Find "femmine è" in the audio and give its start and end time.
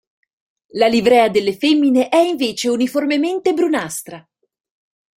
1.55-2.17